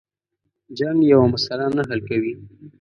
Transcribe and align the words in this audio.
جنگ 0.77 0.99
یوه 1.11 1.25
مسله 1.33 1.65
نه 1.77 1.83
حل 1.89 1.99
کوي. 2.07 2.33